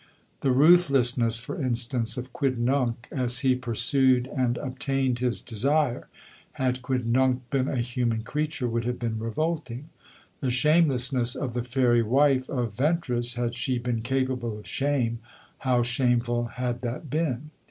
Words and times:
The 0.39 0.49
ruthlessness, 0.51 1.37
for 1.37 1.61
instance, 1.61 2.17
of 2.17 2.33
Quidnunc 2.33 2.95
as 3.11 3.41
he 3.41 3.53
pursued 3.53 4.25
and 4.35 4.57
obtained 4.57 5.19
his 5.19 5.43
desire, 5.43 6.07
had 6.53 6.81
Quidnunc 6.81 7.41
been 7.51 7.67
a 7.67 7.77
human 7.81 8.23
creature, 8.23 8.67
would 8.67 8.85
have 8.85 8.97
been 8.97 9.19
revolting; 9.19 9.89
the 10.39 10.49
shamelessness 10.49 11.35
of 11.35 11.53
the 11.53 11.63
fairy 11.63 12.01
wife 12.01 12.49
of 12.49 12.73
Ventris 12.73 13.35
had 13.35 13.53
she 13.53 13.77
been 13.77 14.01
capable 14.01 14.57
of 14.57 14.65
shame, 14.67 15.19
how 15.59 15.83
shameful 15.83 16.45
had 16.45 16.81
that 16.81 17.11
been! 17.11 17.51